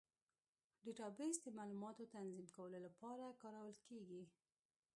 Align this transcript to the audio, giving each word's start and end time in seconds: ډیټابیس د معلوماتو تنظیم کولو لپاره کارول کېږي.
ډیټابیس 0.83 1.35
د 1.43 1.47
معلوماتو 1.57 2.11
تنظیم 2.15 2.47
کولو 2.55 2.77
لپاره 2.85 3.25
کارول 3.41 3.75
کېږي. 3.87 4.21